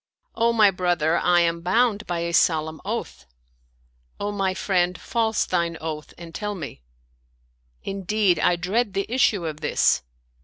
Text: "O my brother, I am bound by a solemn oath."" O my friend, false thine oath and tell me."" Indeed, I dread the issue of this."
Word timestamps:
"O 0.35 0.51
my 0.51 0.71
brother, 0.71 1.15
I 1.19 1.41
am 1.41 1.61
bound 1.61 2.07
by 2.07 2.21
a 2.21 2.33
solemn 2.33 2.81
oath."" 2.83 3.27
O 4.19 4.31
my 4.31 4.55
friend, 4.55 4.99
false 4.99 5.45
thine 5.45 5.77
oath 5.79 6.11
and 6.17 6.33
tell 6.33 6.55
me."" 6.55 6.81
Indeed, 7.83 8.39
I 8.39 8.55
dread 8.55 8.95
the 8.95 9.05
issue 9.13 9.45
of 9.45 9.61
this." 9.61 10.01